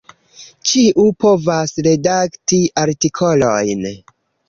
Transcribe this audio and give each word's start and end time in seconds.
Ĉiu 0.69 1.05
povas 1.25 1.75
redakti 1.91 2.61
artikolojn. 2.89 3.89